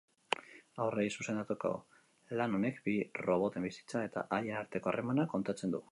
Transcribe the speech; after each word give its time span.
Haurrei 0.85 1.03
zuzendutako 1.17 1.71
lan 2.41 2.57
honek 2.61 2.81
bi 2.87 2.97
roboten 3.27 3.69
bizitza 3.71 4.03
eta 4.09 4.25
haien 4.39 4.61
arteko 4.63 4.95
harremana 4.95 5.31
kontatzen 5.37 5.77
du. 5.77 5.89